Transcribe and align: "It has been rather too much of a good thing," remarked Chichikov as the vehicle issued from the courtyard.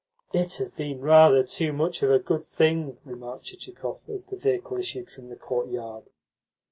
"It 0.33 0.55
has 0.55 0.67
been 0.69 0.99
rather 0.99 1.43
too 1.43 1.71
much 1.71 2.01
of 2.01 2.09
a 2.09 2.17
good 2.17 2.43
thing," 2.43 2.97
remarked 3.05 3.43
Chichikov 3.45 4.01
as 4.09 4.23
the 4.23 4.35
vehicle 4.35 4.77
issued 4.77 5.11
from 5.11 5.29
the 5.29 5.35
courtyard. 5.35 6.09